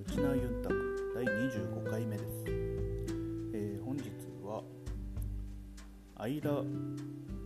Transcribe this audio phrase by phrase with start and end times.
[0.00, 0.70] 内縄ユンタ
[1.14, 4.10] 第25回目です、えー、本日
[4.44, 4.62] は
[6.16, 6.62] アイラ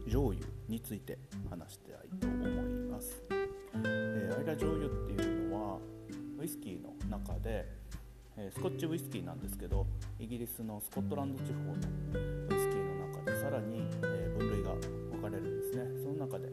[0.05, 1.19] 醤油について
[1.51, 2.51] 話したいと思い
[2.91, 5.79] ます、えー、アイラ醤油っていうのは
[6.41, 7.67] ウイスキーの中で、
[8.37, 9.87] えー、スコッチウイスキーなんですけど
[10.19, 14.71] イギリスのスコットランド地方のウイスキーの中でさらに、え分類が
[15.13, 15.85] 分かれるんですね。
[16.03, 16.49] その中で、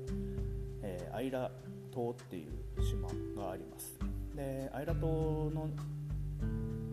[0.82, 1.52] えアイラ
[1.92, 3.08] 島っていう島
[3.42, 4.09] があります。
[4.40, 5.68] でアイラ島の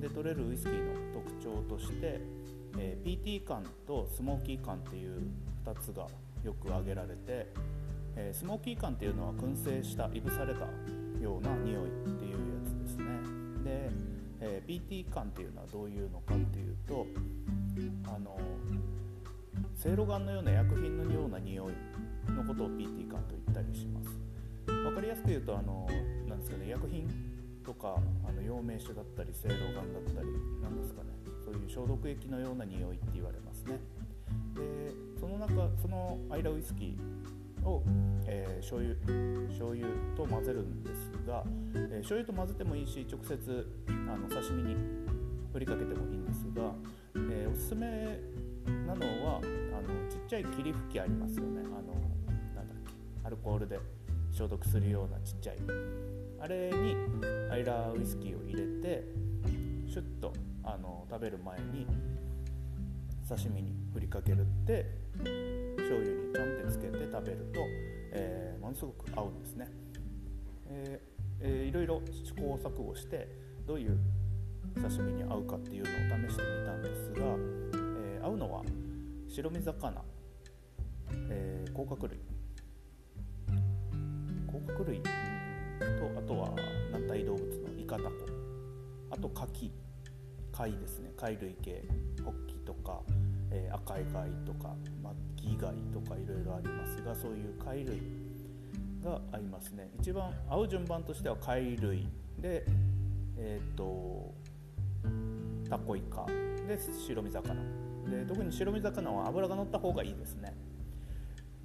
[0.00, 2.20] で取れるウイスキーの特徴として、
[2.76, 5.22] えー、PT 感とスモーキー感っていう
[5.64, 6.08] 2つが
[6.42, 7.46] よく挙げられて、
[8.16, 10.60] えー、スモーキー感っていうのは燻製したいぶされた
[11.22, 11.88] ような匂いっ
[12.18, 13.04] ていうやつですね。
[13.62, 13.90] で、
[14.40, 17.06] えー、PT 感っていうのはどういうのかっていうと
[18.08, 18.36] あの
[19.76, 24.18] せいろがんのような薬品のような匂いのことを PT 感と言ったりします。
[24.66, 25.88] 分かりやすく言うとあの
[26.28, 27.25] なんですかね薬品
[27.66, 30.28] とかあの陽明酒だったりせいろがんだったり
[30.62, 31.10] なんですかね。
[31.44, 33.80] そういう消毒液のような匂いって言われますね。
[34.54, 37.82] でその中そのアイラウイスキーを、
[38.26, 38.94] えー、醤油
[39.48, 41.42] 醤油と混ぜるんですが、
[41.74, 44.76] えー、醤油と混ぜてもいいし直接あの刺身に
[45.52, 46.72] 振りかけてもいいんですが、
[47.14, 48.20] えー、おすすめ
[48.86, 51.62] なのはあのちっちゃい霧吹きありますよね。
[51.64, 51.94] あの
[52.54, 52.92] なんだっけ
[53.24, 53.78] アルコールで
[54.30, 55.56] 消毒するようなちっちゃい。
[56.38, 56.94] あれに
[57.56, 59.02] アイラウイスキーを入れて
[59.88, 60.30] シュッと
[60.62, 61.86] あの食べる前に
[63.26, 64.84] 刺身に振りかけるって
[65.78, 67.60] 醤油にちょんってつけて食べると、
[68.12, 69.68] えー、ものすごく合うんですね、
[70.68, 73.26] えーえー、いろいろ試行錯誤して
[73.66, 73.98] どういう
[74.74, 78.62] 刺身に合うかっていうのを試してみたんですが、えー、合うのは
[79.28, 80.02] 白身魚、
[81.30, 82.20] え、甲殻類。
[84.46, 85.00] 甲殻類
[89.46, 89.70] カキ
[90.52, 91.12] 貝ですね。
[91.16, 91.84] 貝類系。
[92.24, 93.00] ホッキとか、
[93.50, 98.02] えー、赤い貝とかマッキ貝とかいろいろありますがそういう貝類
[99.04, 99.90] が合いますね。
[100.00, 102.08] 一番合う順番としては貝類
[102.38, 102.64] で
[103.38, 104.34] えっ、と
[105.68, 106.26] タコイカ
[106.66, 107.54] で白身魚。
[108.10, 110.54] で特に白身魚は脂が乗った方がいいですね。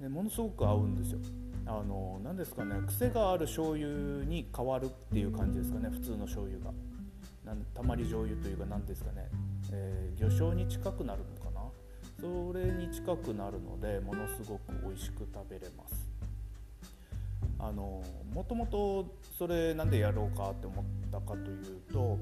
[0.00, 1.18] でものすごく合うんですよ。
[1.66, 6.72] あの何ですかね癖がある醤油に変わるっていう感じですかね普通の醤油が。
[7.44, 9.28] なんたまり醤油というか何ですかね、
[9.72, 11.60] えー、魚醤に近くなるのかな。
[12.20, 16.12] それに近くなるのでものすごく美味しく食べれます。
[17.58, 18.02] あの
[18.34, 19.06] もともと
[19.38, 22.18] それなんでやろうかって思ったかというと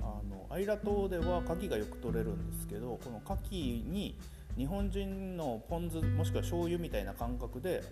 [0.00, 4.18] あのアイラ島では牡蠣がよく取れるんですけどこの牡蠣に
[4.56, 7.82] 日本人のポン酢もしくは醤油みたいな感覚で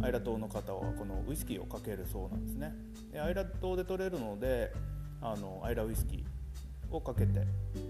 [0.00, 2.72] アイラ島の方はこのウイスキーをかけるそうなんですね。
[3.12, 4.72] でアイラ島で取れるので
[5.24, 7.40] あのアイラウイスキーをかけて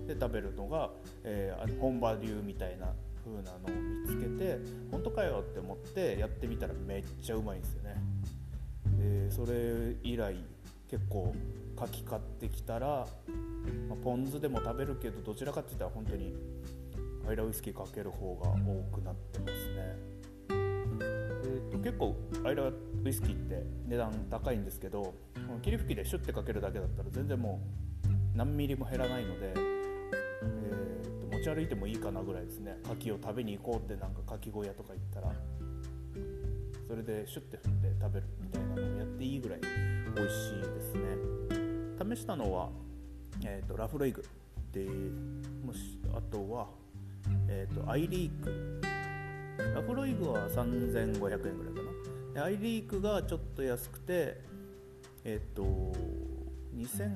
[0.06, 0.91] で食べるのが、
[1.25, 2.93] えー、本場流みたいな
[3.25, 3.71] 風なのを
[4.03, 4.59] 見つけて
[4.91, 7.97] 本当かよって思ってやってみたらめっちゃうまいんですよね。
[8.99, 10.37] でそれ以来
[10.89, 11.34] 結構
[11.77, 13.06] かき買ってきたら、
[13.89, 16.33] まあ、ポン酢でも食べるけどどちらかって言ったら本当に
[17.28, 20.14] アイラウイスキーかける方が多くなってますね。
[21.75, 22.75] と結構アイラウ
[23.05, 25.15] イスキーって値段高いんですけど
[25.62, 27.61] 霧吹きでシュッてかけるだけだったら全然も
[28.07, 32.77] う何ミリも減らないので、えーと、持ち歩いてもいいかなぐらいですね。
[32.85, 35.33] 牡蠣を食べに行こうってなんか牡蠣小屋とか行ったら
[36.89, 39.61] それでシュッて振って食べるみたいなのをやっていいぐらい
[40.15, 42.15] 美味しいですね。
[42.15, 42.69] 試したのは、
[43.45, 44.25] えーと、ラフロイグ
[44.73, 44.85] で
[45.65, 46.67] もしあとは、
[47.49, 48.81] えーとアイリーク
[49.75, 52.35] ラフロイグは3500円ぐらいかな。
[52.35, 54.41] でアイリークがちょっと安くて
[55.25, 55.63] えっ、と
[56.77, 57.15] 2500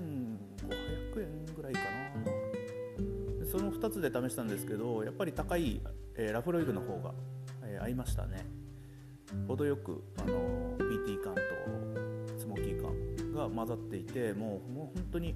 [1.20, 3.46] 円ぐらいかな。
[3.50, 5.80] その2つで試したんですけどやっぱり高い、
[6.16, 7.14] えー、ラフロイグの方が、
[7.64, 8.46] えー、合いましたね。
[9.46, 11.40] 程よくあの PT 感と
[12.38, 15.34] スモーキー感が混ざっていてもうもう本当に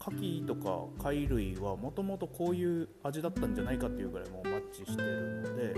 [0.00, 4.48] 牡蠣とか貝類はもともとこういう味だったんじゃないかっていうぐらいもう
[4.84, 5.74] してるので、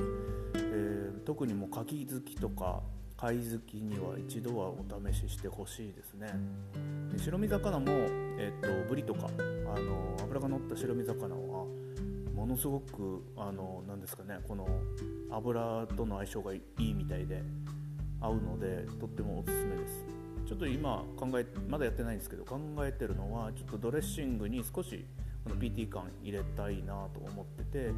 [0.55, 2.83] えー、特にもう牡蠣好きとか
[3.17, 4.77] 貝好きには一度はお
[5.12, 6.29] 試ししてほしいですね。
[7.12, 7.87] で白身魚も、
[8.39, 11.65] えーと、ブリとかあの脂が乗った白身魚は
[12.33, 14.69] ものすごくあのなんですかねこの
[15.31, 17.43] 油との相性がいいみたいで
[18.21, 20.18] 合うのでとってもおすすめです。
[20.49, 25.05] ちょっと今考えまだやってないんですけど考えてるのはちょっとドレッシングに少し
[25.45, 27.91] この PT 感入れたいなと思ってて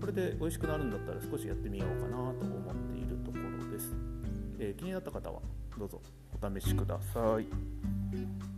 [0.00, 3.94] これで美味しくなるんだったら少しやってみようかなと思っているところです、
[4.58, 5.40] えー、気になった方は
[5.78, 6.00] どうぞ
[6.42, 8.51] お試しください